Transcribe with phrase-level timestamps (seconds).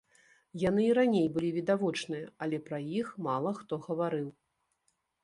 [0.61, 4.27] Яны і раней былі відавочныя, але пра іх мала хто гаварыў.